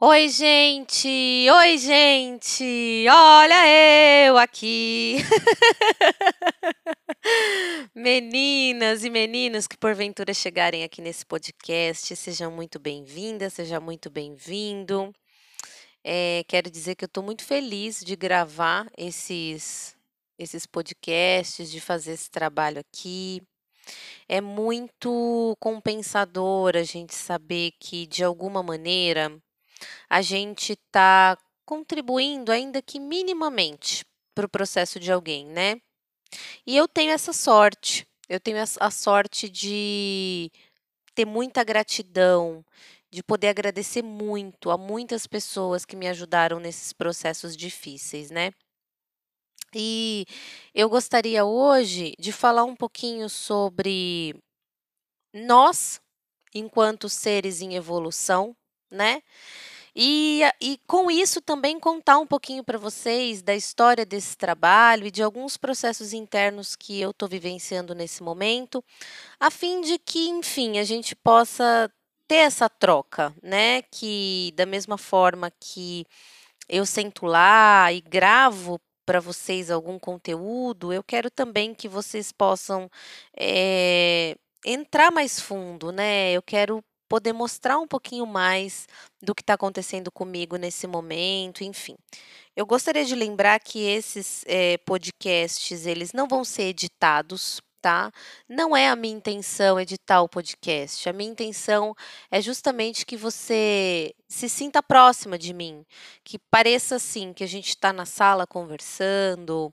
[0.00, 1.08] Oi, gente!
[1.50, 3.04] Oi, gente!
[3.10, 3.66] Olha
[4.28, 5.16] eu aqui!
[7.92, 15.12] Meninas e meninos que porventura chegarem aqui nesse podcast, sejam muito bem-vindas, seja muito bem-vindo.
[16.04, 19.96] Eh, quero dizer que eu estou muito feliz de gravar esses
[20.38, 23.42] esses podcasts, de fazer esse trabalho aqui.
[24.28, 29.32] É muito compensador a gente saber que, de alguma maneira,
[30.08, 35.80] a gente está contribuindo, ainda que minimamente, para o processo de alguém, né?
[36.66, 40.50] E eu tenho essa sorte, eu tenho a sorte de
[41.14, 42.64] ter muita gratidão,
[43.10, 48.52] de poder agradecer muito a muitas pessoas que me ajudaram nesses processos difíceis, né?
[49.74, 50.24] E
[50.74, 54.34] eu gostaria hoje de falar um pouquinho sobre
[55.32, 56.00] nós,
[56.54, 58.56] enquanto seres em evolução,
[58.90, 59.22] né?
[60.00, 65.10] E e com isso também contar um pouquinho para vocês da história desse trabalho e
[65.10, 68.84] de alguns processos internos que eu estou vivenciando nesse momento,
[69.40, 71.90] a fim de que, enfim, a gente possa
[72.28, 76.06] ter essa troca, né, que da mesma forma que
[76.68, 82.90] eu sento lá e gravo para vocês algum conteúdo, eu quero também que vocês possam,
[83.38, 88.86] eh, entrar mais fundo, né, eu quero poder mostrar um pouquinho mais
[89.22, 91.96] do que está acontecendo comigo nesse momento, enfim.
[92.56, 98.12] Eu gostaria de lembrar que esses, eh, podcasts, eles não vão ser editados, tá?
[98.48, 101.94] Não é a minha intenção editar o podcast, a minha intenção
[102.30, 105.84] é justamente que você se sinta próxima de mim,
[106.24, 109.72] que pareça, assim, que a gente está na sala conversando,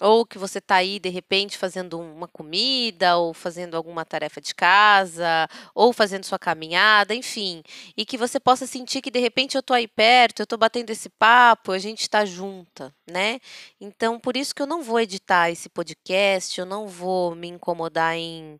[0.00, 4.54] ou que você está aí, de repente, fazendo uma comida, ou fazendo alguma tarefa de
[4.54, 7.62] casa, ou fazendo sua caminhada, enfim,
[7.96, 10.90] e que você possa sentir que, de repente, eu estou aí perto, eu estou batendo
[10.90, 13.38] esse papo, a gente está junta, né?
[13.80, 18.16] Então, por isso que eu não vou editar esse podcast, eu não vou me incomodar
[18.16, 18.58] em,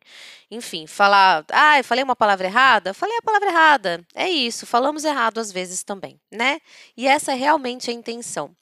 [0.49, 2.93] enfim, falar: "Ai, falei uma palavra errada?".
[2.93, 6.59] Falei a palavra errada, é isso, falamos errado às vezes também, né?
[6.95, 8.55] E essa é realmente a intenção.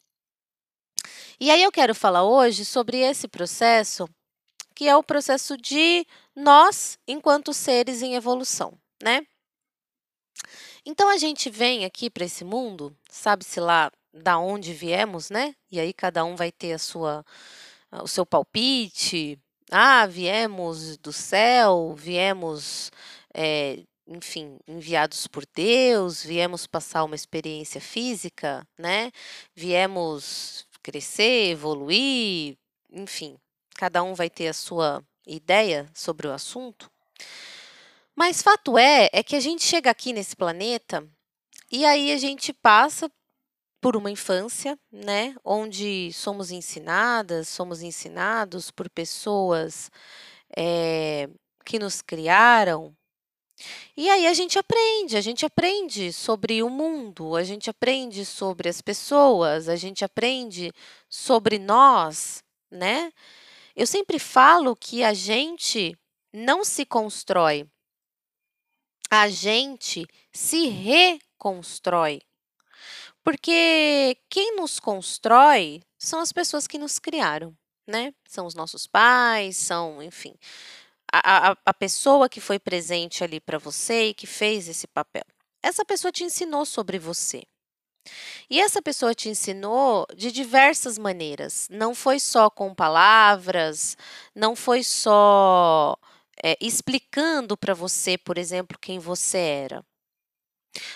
[1.39, 4.07] E aí eu quero falar hoje sobre esse processo,
[4.75, 6.05] que é o processo de
[6.35, 9.21] nós enquanto seres em evolução, né?
[10.85, 15.55] Então a gente vem aqui para esse mundo, sabe-se lá da onde viemos, né?
[15.71, 17.23] E aí cada um vai ter a sua
[18.03, 19.39] o seu palpite.
[19.71, 22.91] "Ah, viemos do céu, viemos,
[23.33, 29.11] eh, enfim, enviados por Deus, viemos passar uma experiência física, né,
[29.55, 32.57] viemos crescer, evoluir",
[32.91, 33.37] enfim,
[33.75, 36.91] cada um vai ter a sua ideia sobre o assunto.
[38.15, 41.07] Mas fato é, é que a gente chega aqui nesse planeta,
[41.71, 43.09] e aí a gente passa
[43.81, 49.91] por uma infância, né, onde somos ensinadas, somos ensinados por pessoas,
[50.55, 51.27] eh,
[51.65, 52.95] que nos criaram,
[53.95, 58.67] e aí a gente aprende, a gente aprende sobre o mundo, a gente aprende sobre
[58.67, 60.71] as pessoas, a gente aprende
[61.09, 63.11] sobre nós, né?
[63.75, 65.95] Eu sempre falo que a gente
[66.31, 67.67] não se constrói,
[69.09, 72.21] a gente se reconstrói.
[73.23, 77.55] Porque quem nos constrói são as pessoas que nos criaram,
[77.87, 78.13] né?
[78.27, 80.35] São os nossos pais, são, enfim,
[81.13, 85.23] a a a pessoa que foi presente ali para você e que fez esse papel.
[85.63, 87.43] Essa pessoa te ensinou sobre você.
[88.49, 93.97] E essa pessoa te ensinou de diversas maneiras, não foi só com palavras,
[94.35, 95.95] não foi só,
[96.43, 99.83] eh, explicando para você, por exemplo, quem você era.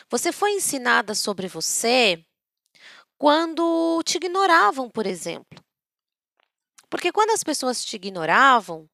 [0.09, 2.23] Você foi ensinada sobre você
[3.17, 5.59] quando te ignoravam, por exemplo.
[6.89, 8.88] Porque quando as pessoas te ignoravam,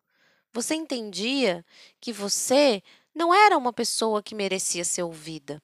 [0.53, 1.65] você entendia
[1.99, 2.83] que você
[3.13, 5.61] não era uma pessoa que merecia ser ouvida.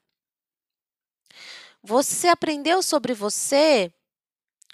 [1.81, 3.94] Você aprendeu sobre você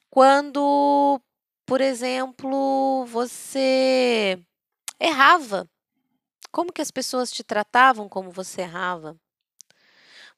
[0.09, 1.21] quando,
[1.65, 4.41] por exemplo, você
[4.99, 5.69] errava.
[6.51, 9.19] Como que as pessoas te tratavam como você errava.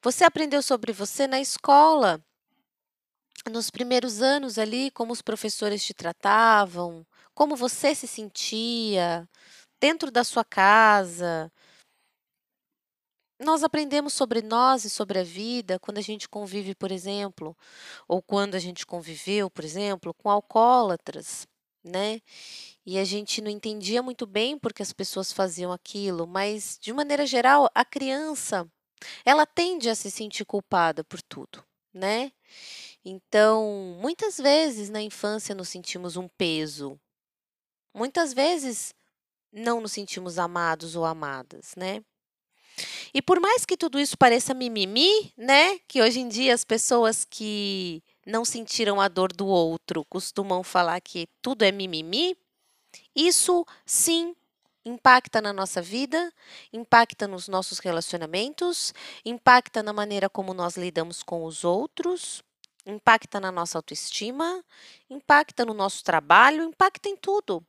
[0.01, 2.19] Você aprendeu sobre você na escola.
[3.49, 9.29] Nos primeiros anos ali, como os professores te tratavam, como você se sentia,
[9.79, 11.51] dentro da sua casa.
[13.39, 17.55] Nós aprendemos sobre nós e sobre a vida quando a gente convive, por exemplo,
[18.07, 21.47] ou quando a gente conviveu, por exemplo, com alcoólatras,
[21.83, 22.19] né,
[22.85, 27.27] e a gente não entendia muito bem porque as pessoas faziam aquilo, mas de maneira
[27.27, 28.67] geral a criança,
[29.23, 31.63] ela tende a se sentir culpada por tudo,
[31.93, 32.31] né?
[33.05, 36.99] Então, muitas vezes na infância nos sentimos um peso.
[37.93, 38.93] Muitas vezes
[39.51, 42.01] não nos sentimos amados ou amadas, né?
[43.13, 45.79] E por mais que tudo isso pareça mimimi, né?
[45.87, 51.01] Que hoje em dia as pessoas que não sentiram a dor do outro costumam falar
[51.01, 52.37] que tudo é mimimi.
[53.15, 54.35] Isso sim
[54.85, 56.31] impacta na nossa vida,
[56.71, 58.93] impacta nos nossos relacionamentos,
[59.25, 62.41] impacta na maneira como nós lidamos com os outros,
[62.85, 64.63] impacta na nossa autoestima,
[65.09, 67.65] impacta no nosso trabalho, impacta em tudo.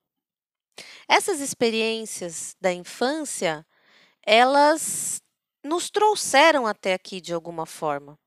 [1.08, 3.66] Essas experiências da infância,
[4.24, 5.20] elas
[5.64, 8.18] nos trouxeram até aqui de alguma forma.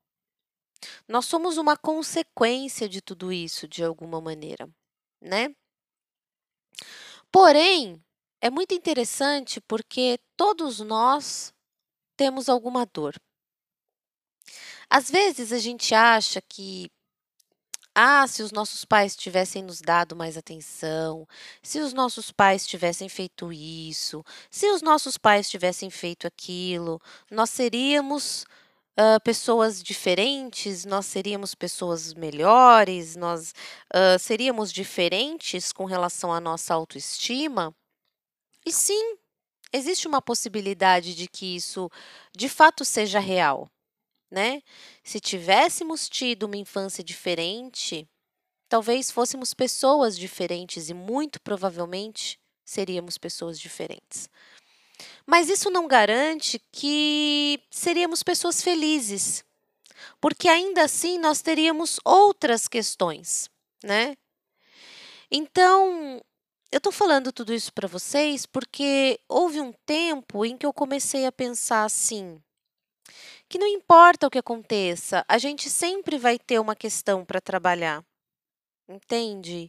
[1.08, 4.68] Nós somos uma consequência de tudo isso, de alguma maneira,
[5.20, 5.54] né?
[7.30, 8.02] Porém,
[8.40, 11.54] é muito interessante porque todos nós
[12.16, 13.14] temos alguma dor.
[14.90, 16.90] Às vezes a gente acha que
[17.94, 21.26] ah, se os nossos pais tivessem nos dado mais atenção,
[21.62, 27.00] se os nossos pais tivessem feito isso, se os nossos pais tivessem feito aquilo,
[27.30, 28.44] nós seríamos
[28.98, 33.54] uh, pessoas diferentes, nós seríamos pessoas melhores, nós
[33.94, 37.74] uh, seríamos diferentes com relação à nossa autoestima.
[38.64, 39.16] E sim,
[39.72, 41.90] existe uma possibilidade de que isso
[42.36, 43.68] de fato seja real
[44.32, 44.62] né?
[45.04, 48.08] Se tivéssemos tido uma infância diferente,
[48.66, 54.30] talvez fôssemos pessoas diferentes e muito provavelmente seríamos pessoas diferentes.
[55.26, 59.44] Mas isso não garante que seríamos pessoas felizes,
[60.18, 63.50] porque ainda assim nós teríamos outras questões,
[63.84, 64.16] né?
[65.30, 66.22] Então,
[66.70, 71.26] eu estou falando tudo isso para vocês porque houve um tempo em que eu comecei
[71.26, 72.42] a pensar assim:
[73.52, 78.02] que não importa o que aconteça, a gente sempre vai ter uma questão para trabalhar.
[78.88, 79.68] Entende?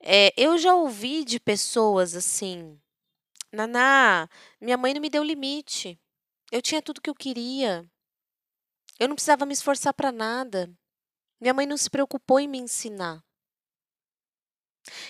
[0.00, 2.80] É, eu já ouvi de pessoas assim:
[3.52, 4.26] Naná,
[4.58, 6.00] minha mãe não me deu limite.
[6.50, 7.86] Eu tinha tudo que eu queria.
[8.98, 10.72] Eu não precisava me esforçar para nada.
[11.38, 13.22] Minha mãe não se preocupou em me ensinar.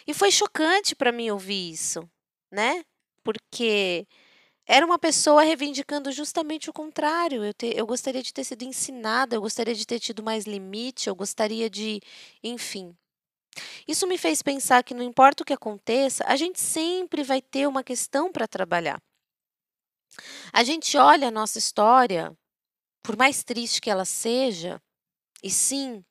[0.04, 2.02] E foi chocante para mim ouvir isso,
[2.50, 2.84] né?
[3.22, 4.08] Porque
[4.66, 7.44] era uma pessoa reivindicando justamente o contrário.
[7.44, 11.08] Eu, te, eu gostaria de ter sido ensinada, eu gostaria de ter tido mais limite,
[11.08, 12.00] eu gostaria de.
[12.42, 12.96] Enfim.
[13.86, 17.66] Isso me fez pensar que não importa o que aconteça, a gente sempre vai ter
[17.66, 19.02] uma questão para trabalhar.
[20.52, 22.36] A gente olha a nossa história,
[23.02, 24.80] por mais triste que ela seja,
[25.42, 26.04] e sim,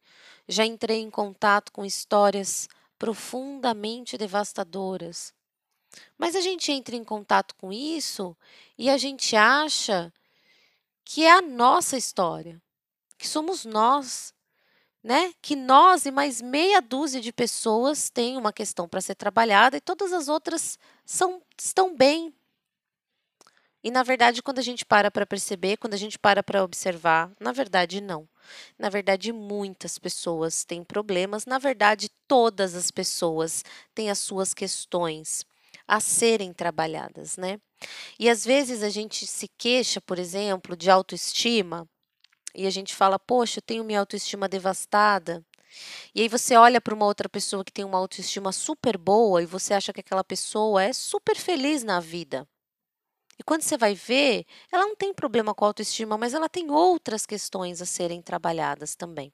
[0.47, 2.67] já entrei em contato com histórias
[2.99, 5.33] profundamente devastadoras,
[6.17, 8.35] mas a gente entra em contato com isso
[8.77, 10.13] e a gente acha
[11.03, 12.61] que é a nossa história,
[13.17, 14.33] que somos nós,
[15.03, 15.33] né?
[15.41, 19.81] Que nós e mais meia dúzia de pessoas têm uma questão para ser trabalhada e
[19.81, 22.33] todas as outras são, estão bem.
[23.83, 27.31] E na verdade, quando a gente para para perceber, quando a gente para para observar,
[27.39, 28.29] na verdade não.
[28.77, 33.65] Na verdade, muitas pessoas têm problemas, na verdade, todas as pessoas
[33.95, 35.45] têm as suas questões
[35.91, 37.59] a serem trabalhadas, né?
[38.17, 41.85] E às vezes a gente se queixa, por exemplo, de autoestima,
[42.55, 45.45] e a gente fala, poxa, eu tenho minha autoestima devastada.
[46.15, 49.45] E aí você olha para uma outra pessoa que tem uma autoestima super boa e
[49.45, 52.47] você acha que aquela pessoa é super feliz na vida.
[53.37, 56.71] E quando você vai ver, ela não tem problema com a autoestima, mas ela tem
[56.71, 59.33] outras questões a serem trabalhadas também.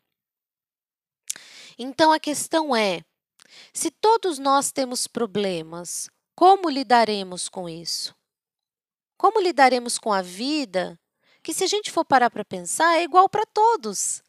[1.77, 3.03] Então a questão é:
[3.73, 8.15] se todos nós temos problemas, como lidaremos com isso?
[9.17, 10.99] Como lidaremos com a vida
[11.41, 14.21] que, se a gente for parar para pensar, é igual para todos?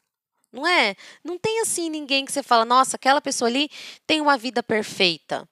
[0.50, 0.96] Não é?
[1.22, 3.68] Não tem assim ninguém que você fala, nossa, aquela pessoa ali
[4.06, 5.46] tem uma vida perfeita.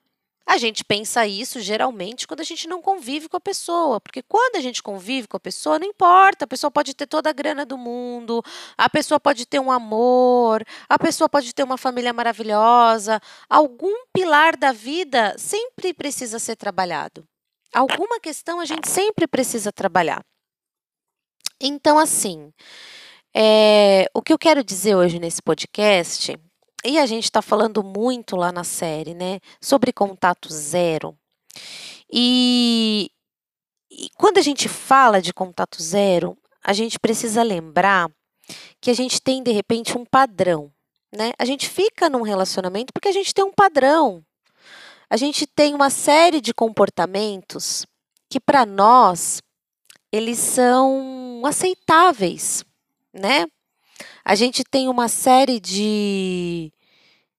[0.49, 4.55] A gente pensa isso geralmente quando a gente não convive com a pessoa, porque quando
[4.55, 7.67] a gente convive com a pessoa, não importa, a pessoa pode ter toda a grana
[7.67, 8.41] do mundo,
[8.79, 14.57] a pessoa pode ter um amor, a pessoa pode ter uma família maravilhosa, algum pilar
[14.57, 17.25] da vida sempre precisa ser trabalhado.
[17.75, 20.23] Alguma questão a gente sempre precisa trabalhar.
[21.61, 22.53] Então, assim,
[23.35, 26.39] é, o que eu quero dizer hoje nesse podcast
[26.85, 31.17] e a gente está falando muito lá na série, né, sobre contato zero.
[32.13, 33.11] E,
[33.91, 38.11] e quando a gente fala de contato zero, a gente precisa lembrar
[38.81, 40.71] que a gente tem de repente um padrão,
[41.15, 41.33] né?
[41.39, 44.25] A gente fica num relacionamento porque a gente tem um padrão.
[45.09, 47.87] A gente tem uma série de comportamentos
[48.29, 49.41] que para nós
[50.13, 52.65] eles são aceitáveis,
[53.13, 53.47] né?
[54.29, 56.73] A gente tem uma série de,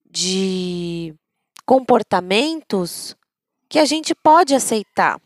[0.10, 1.13] de
[1.65, 3.13] comportamentos
[3.67, 5.20] que a gente pode aceitar.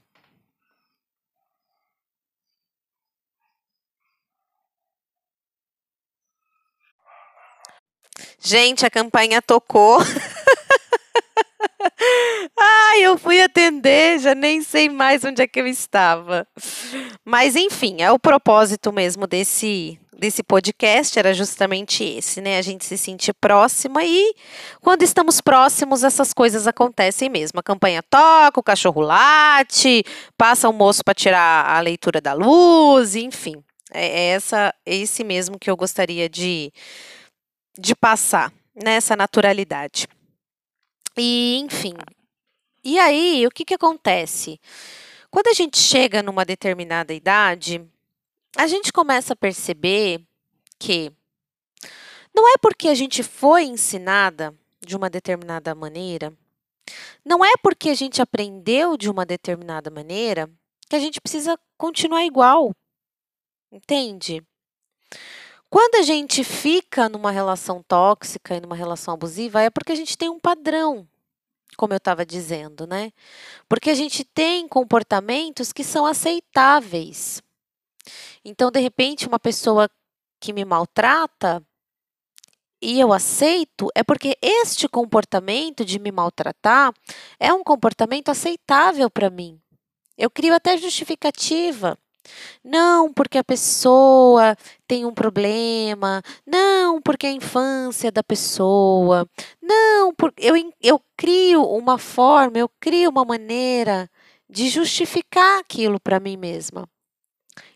[8.40, 10.00] Gente, a campanha tocou.
[12.92, 16.46] Ai, eu fui atender, já nem sei mais onde é que eu estava.
[17.24, 22.58] Mas enfim, é o propósito mesmo desse desse podcast era justamente esse, né?
[22.58, 24.36] A gente se sentir próxima e
[24.82, 27.62] quando estamos próximos essas coisas acontecem mesmo.
[27.62, 30.04] A campanha toca, o cachorro late,
[30.38, 33.64] passa o moço para tirar a leitura da luz, enfim.
[33.94, 36.74] É, é essa esse mesmo que eu gostaria de
[37.80, 40.08] de passar nessa naturalidade.
[41.18, 41.94] E, enfim.
[42.84, 44.60] E aí, o que, que acontece?
[45.30, 47.88] Quando a gente chega numa determinada idade,
[48.58, 50.22] a gente começa a perceber
[50.80, 51.12] que
[52.34, 56.34] não é porque a gente foi ensinada de uma determinada maneira,
[57.24, 60.50] não é porque a gente aprendeu de uma determinada maneira
[60.90, 62.76] que a gente precisa continuar igual.
[63.72, 64.44] Entende?
[65.70, 70.18] Quando a gente fica numa relação tóxica e numa relação abusiva, é porque a gente
[70.18, 71.08] tem um padrão,
[71.78, 73.12] como eu estava dizendo, né?
[73.68, 77.42] Porque a gente tem comportamentos que são aceitáveis.
[78.44, 79.90] Então, de repente, uma pessoa
[80.40, 81.64] que me maltrata
[82.82, 86.92] e eu aceito, é porque este comportamento de me maltratar
[87.40, 89.62] é um comportamento aceitável para mim.
[90.18, 91.98] Eu crio até justificativa.
[92.64, 94.56] Não porque a pessoa
[94.88, 99.28] tem um problema, não porque a infância da pessoa,
[99.62, 104.10] não porque eu, eu crio uma forma, eu crio uma maneira
[104.50, 106.88] de justificar aquilo para mim mesma.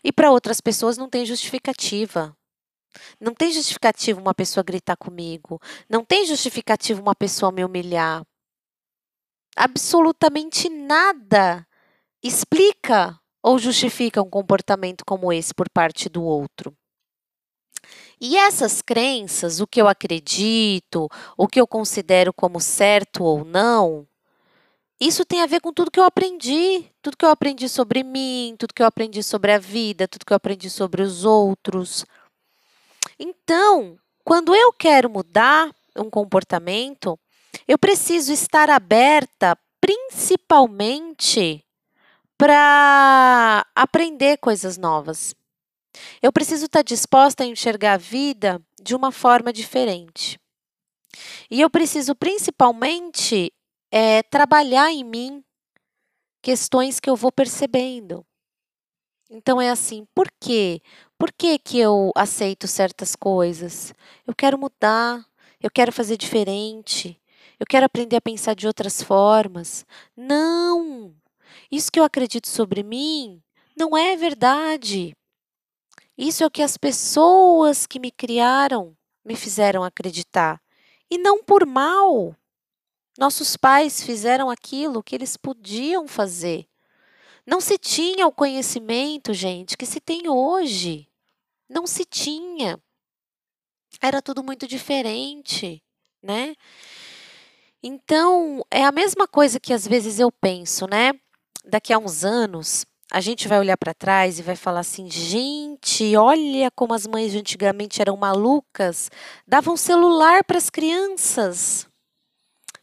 [0.04, 2.36] E para outras pessoas não tem justificativa.
[3.20, 5.60] Não tem justificativa uma pessoa gritar comigo.
[5.88, 8.24] Não tem justificativa uma pessoa me humilhar.
[9.56, 11.66] Absolutamente nada
[12.22, 16.76] explica ou justifica um comportamento como esse por parte do outro.
[18.20, 24.04] E essas crenças, o que eu acredito, o que eu considero como certo ou não,
[25.00, 28.56] isso tem a ver com tudo que eu aprendi, tudo que eu aprendi sobre mim,
[28.58, 32.04] tudo que eu aprendi sobre a vida, tudo que eu aprendi sobre os outros.
[33.16, 37.16] Então, quando eu quero mudar um comportamento,
[37.68, 41.64] eu preciso estar aberta principalmente
[42.38, 45.34] para aprender coisas novas.
[46.20, 50.38] Eu preciso estar disposta a enxergar a vida de uma forma diferente.
[51.50, 53.52] E eu preciso principalmente
[53.90, 55.44] é, trabalhar em mim
[56.42, 58.24] questões que eu vou percebendo.
[59.30, 60.80] Então é assim, por quê?
[61.18, 63.92] Por que, que eu aceito certas coisas?
[64.26, 65.26] Eu quero mudar,
[65.60, 67.20] eu quero fazer diferente,
[67.58, 69.84] eu quero aprender a pensar de outras formas.
[70.16, 71.14] Não!
[71.70, 73.42] Isso que eu acredito sobre mim
[73.76, 75.14] não é verdade.
[76.16, 80.60] Isso é o que as pessoas que me criaram me fizeram acreditar.
[81.10, 82.34] E não por mal.
[83.18, 86.66] Nossos pais fizeram aquilo que eles podiam fazer.
[87.46, 91.08] Não se tinha o conhecimento, gente, que se tem hoje.
[91.68, 92.78] Não se tinha.
[94.00, 95.82] Era tudo muito diferente,
[96.22, 96.54] né?
[97.82, 101.12] Então, é a mesma coisa que às vezes eu penso, né?
[101.66, 106.16] Daqui a uns anos, a gente vai olhar para trás e vai falar assim: gente,
[106.16, 109.10] olha como as mães de antigamente eram malucas,
[109.46, 111.86] davam celular para as crianças.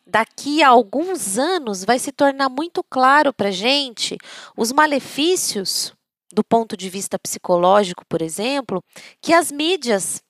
[0.06, 4.18] Daqui a alguns anos vai se tornar muito claro para gente
[4.56, 5.94] os malefícios,
[6.32, 8.84] do ponto de vista psicológico, por exemplo,
[9.22, 10.22] que as mídias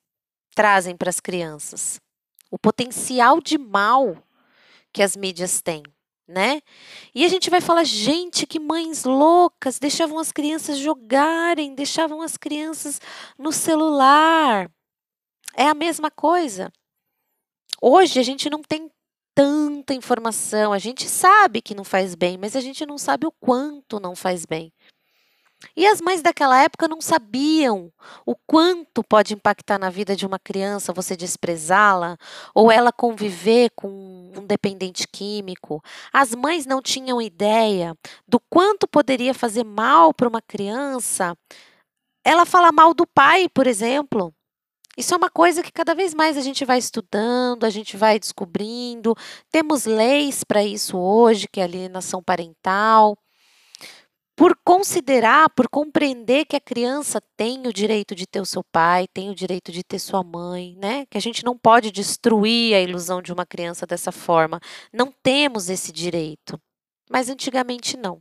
[0.54, 2.00] trazem para as crianças.
[2.50, 4.16] O potencial de mal
[4.92, 5.82] que as mídias têm
[6.26, 6.60] né?
[7.14, 12.36] E a gente vai falar, gente, que mães loucas, deixavam as crianças jogarem, deixavam as
[12.36, 13.00] crianças
[13.38, 14.70] no celular.
[15.56, 16.72] É a mesma coisa.
[17.80, 18.90] Hoje a gente não tem
[19.34, 23.32] tanta informação, a gente sabe que não faz bem, mas a gente não sabe o
[23.32, 24.72] quanto não faz bem.
[25.76, 27.92] E as mães daquela época não sabiam
[28.26, 32.16] o quanto pode impactar na vida de uma criança você desprezá-la
[32.54, 35.82] ou ela conviver com um dependente químico.
[36.12, 41.36] As mães não tinham ideia do quanto poderia fazer mal para uma criança
[42.24, 44.32] ela falar mal do pai, por exemplo.
[44.96, 48.18] Isso é uma coisa que cada vez mais a gente vai estudando, a gente vai
[48.18, 49.14] descobrindo.
[49.50, 53.18] Temos leis para isso hoje, que é alienação parental.
[54.36, 59.06] Por considerar, por compreender que a criança tem o direito de ter o seu pai,
[59.12, 61.06] tem o direito de ter sua mãe, né?
[61.06, 64.60] Que a gente não pode destruir a ilusão de uma criança dessa forma.
[64.92, 66.60] Não temos esse direito.
[67.08, 68.18] Mas antigamente não.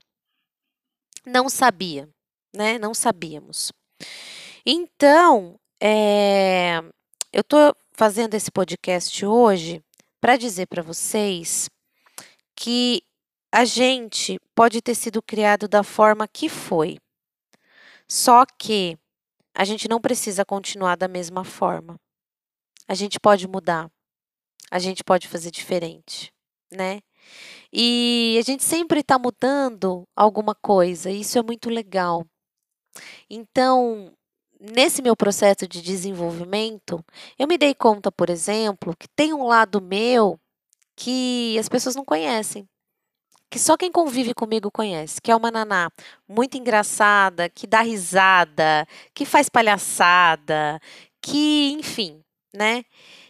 [1.25, 2.08] Não sabia,
[2.55, 2.77] né?
[2.77, 3.72] Não sabíamos.
[4.65, 6.79] Então, é,
[7.32, 9.82] eu estou fazendo esse podcast hoje
[10.22, 11.70] para dizer para vocês
[12.55, 13.03] que
[13.54, 16.98] a gente pode ter sido criado da forma que foi.
[18.10, 18.98] Só que
[19.54, 21.96] a gente não precisa continuar da mesma forma.
[22.88, 23.92] A gente pode mudar.
[24.72, 26.34] A gente pode fazer diferente,
[26.72, 27.00] né?
[27.72, 32.26] E a gente sempre está mudando alguma coisa, e isso é muito legal.
[33.30, 34.12] Então,
[34.60, 37.06] nesse meu processo de desenvolvimento,
[37.38, 40.40] eu me dei conta, por exemplo, que tem um lado meu
[40.96, 42.68] que as pessoas não conhecem
[43.50, 45.92] que só quem convive comigo conhece, que é uma naná
[46.28, 50.80] muito engraçada, que dá risada, que faz palhaçada,
[51.22, 52.24] que, enfim,
[52.54, 52.84] né?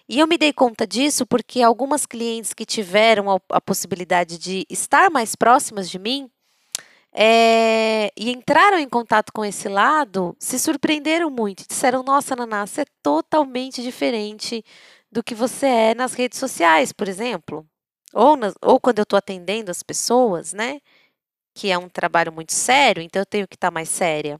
[0.07, 4.65] E eu me dei conta disso porque algumas clientes que tiveram a, a possibilidade de
[4.69, 6.29] estar mais próximas de mim
[7.13, 11.65] é, e entraram em contato com esse lado se surpreenderam muito.
[11.67, 14.63] Disseram: Nossa, Naná, você é totalmente diferente
[15.11, 17.65] do que você é nas redes sociais, por exemplo
[18.13, 20.79] ou, nas, ou quando eu estou atendendo as pessoas, né?
[21.55, 24.39] Que é um trabalho muito sério, então eu tenho que estar tá mais séria.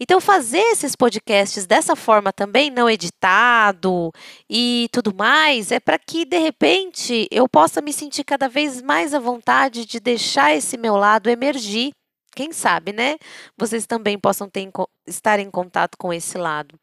[0.00, 4.10] Então, fazer esses podcasts dessa forma também, não editado
[4.48, 9.14] e tudo mais, é para que, de repente, eu possa me sentir cada vez mais
[9.14, 11.92] à vontade de deixar esse meu lado emergir.
[12.34, 13.16] Quem sabe, né?
[13.58, 14.68] Vocês também possam ter,
[15.06, 16.78] estar em contato com esse lado.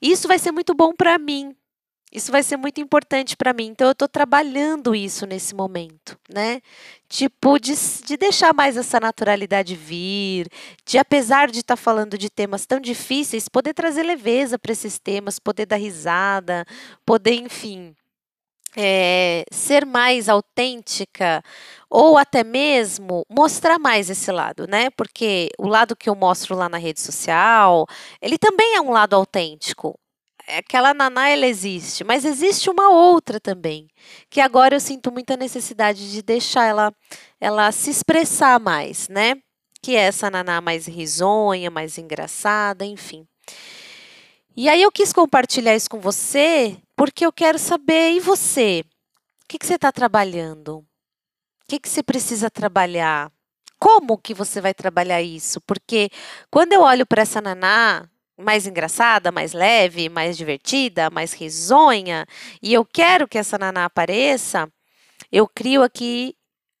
[0.00, 1.54] Isso vai ser muito bom para mim,
[2.12, 3.68] isso vai ser muito importante para mim.
[3.68, 6.60] Então, eu estou trabalhando isso nesse momento, né?
[7.08, 7.72] Tipo, de,
[8.04, 10.48] de deixar mais essa naturalidade vir,
[10.84, 14.98] de, apesar de estar tá falando de temas tão difíceis, poder trazer leveza para esses
[14.98, 16.66] temas, poder dar risada,
[17.06, 17.94] poder, enfim,
[18.76, 21.42] é, ser mais autêntica
[21.90, 24.90] ou até mesmo mostrar mais esse lado, né?
[24.90, 27.86] Porque o lado que eu mostro lá na rede social,
[28.20, 29.98] ele também é um lado autêntico.
[30.46, 33.88] É, aquela naná ela existe, mas existe uma outra também,
[34.28, 36.92] que agora eu sinto muita necessidade de deixar ela
[37.40, 39.36] ela se expressar mais, né?
[39.80, 43.26] Que é essa naná mais risonha, mais engraçada, enfim.
[44.56, 48.84] E aí eu quis compartilhar isso com você, porque eu quero saber, e você?
[49.44, 50.78] O que, que você está trabalhando?
[50.78, 50.86] O
[51.68, 53.30] que, que você precisa trabalhar?
[53.78, 55.60] Como que você vai trabalhar isso?
[55.62, 56.10] Porque
[56.50, 62.26] quando eu olho para essa naná, mais engraçada, mais leve, mais divertida, mais risonha,
[62.62, 64.68] e eu quero que essa naná apareça,
[65.30, 66.34] eu crio aqui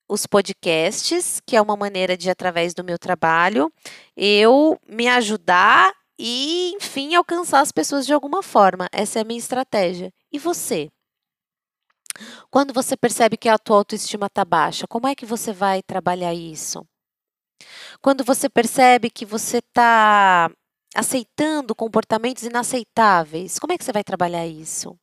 [0.08, 3.72] os podcasts, que é uma maneira de, através do meu trabalho,
[4.16, 8.88] eu me ajudar e, enfim, alcançar as pessoas de alguma forma.
[8.92, 10.12] Essa é a minha estratégia.
[10.30, 10.90] E você?
[12.50, 16.34] Quando você percebe que a tua autoestima está baixa, como é que você vai trabalhar
[16.34, 16.86] isso?
[18.02, 20.50] Quando você percebe que você está
[20.94, 24.96] aceitando comportamentos inaceitáveis, como é que você vai trabalhar isso?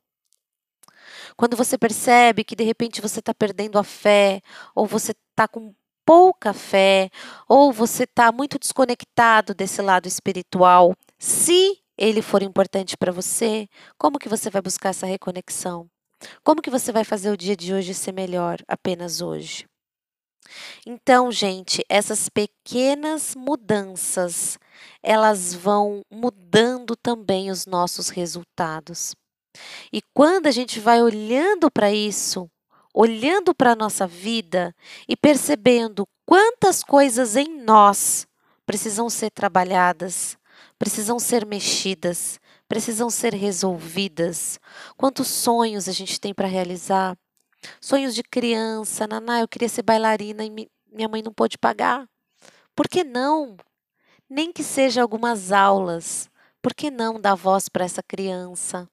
[1.36, 4.40] Quando você percebe que de repente você está perdendo a fé,
[4.74, 5.74] ou você está com
[6.04, 7.10] pouca fé,
[7.48, 14.18] ou você está muito desconectado desse lado espiritual, se ele for importante para você, como
[14.18, 15.88] que você vai buscar essa reconexão?
[16.42, 19.66] Como que você vai fazer o dia de hoje ser melhor apenas hoje?
[20.86, 24.58] Então, gente, essas pequenas mudanças,
[25.02, 29.14] elas vão mudando também os nossos resultados.
[29.92, 32.48] E quando a gente vai olhando para isso,
[32.94, 34.74] olhando para a nossa vida
[35.08, 38.26] e percebendo quantas coisas em nós
[38.64, 40.36] precisam ser trabalhadas,
[40.78, 42.38] precisam ser mexidas,
[42.68, 44.60] precisam ser resolvidas,
[44.96, 47.16] quantos sonhos a gente tem para realizar,
[47.80, 52.08] Sonhos de criança, Naná, eu queria ser bailarina e minha mãe não pôde pagar.
[52.74, 53.56] Por que não?
[54.30, 56.30] Nem que seja algumas aulas.
[56.62, 58.88] Por que não dar voz para essa criança?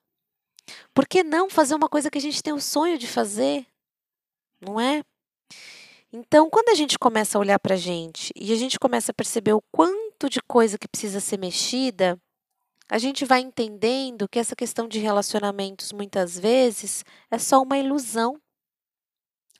[0.96, 3.68] Por que não fazer uma coisa que a gente tem o sonho de fazer?
[4.60, 5.04] Não é?
[6.12, 9.14] Então, quando a gente começa a olhar para a gente e a gente começa a
[9.14, 12.20] perceber o quanto de coisa que precisa ser mexida,
[12.90, 18.42] a gente vai entendendo que essa questão de relacionamentos muitas vezes é só uma ilusão.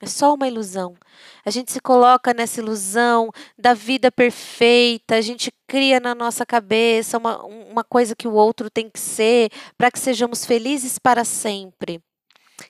[0.00, 0.96] É só uma ilusão.
[1.44, 7.18] A gente se coloca nessa ilusão da vida perfeita, a gente cria na nossa cabeça
[7.18, 12.00] uma, uma coisa que o outro tem que ser para que sejamos felizes para sempre.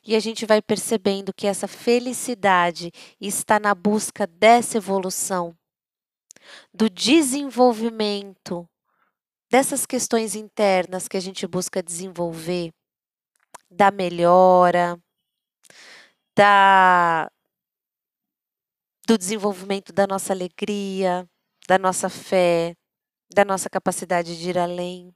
[0.07, 5.55] E a gente vai percebendo que essa felicidade está na busca dessa evolução.
[6.73, 8.69] do desenvolvimento
[9.51, 12.71] dessas questões internas que a gente busca desenvolver,
[13.71, 14.99] da melhora,
[16.39, 17.29] da
[19.09, 21.29] do desenvolvimento da nossa alegria,
[21.67, 22.77] da nossa fé,
[23.35, 25.13] da nossa capacidade de ir além,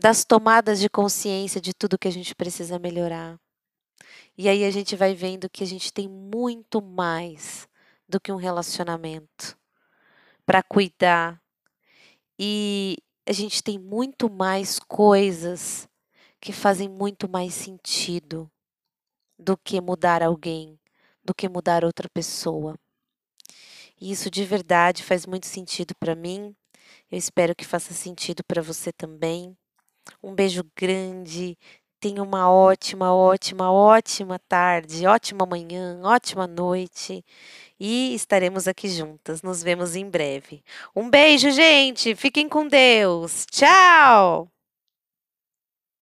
[0.00, 3.36] das tomadas de consciência de tudo que a gente precisa melhorar.
[4.38, 7.66] E aí a gente vai vendo que a gente tem muito mais
[8.08, 9.58] do que um relacionamento
[10.46, 11.42] para cuidar.
[12.38, 15.88] E a gente tem muito mais coisas
[16.40, 18.48] que fazem muito mais sentido
[19.42, 20.78] do que mudar alguém,
[21.24, 22.76] do que mudar outra pessoa.
[24.00, 26.54] E isso de verdade faz muito sentido para mim.
[27.10, 29.56] Eu espero que faça sentido para você também.
[30.22, 31.56] Um beijo grande.
[32.00, 37.24] Tenha uma ótima, ótima, ótima tarde, ótima manhã, ótima noite.
[37.78, 39.42] E estaremos aqui juntas.
[39.42, 40.64] Nos vemos em breve.
[40.96, 42.14] Um beijo, gente.
[42.16, 43.46] Fiquem com Deus.
[43.50, 44.61] Tchau!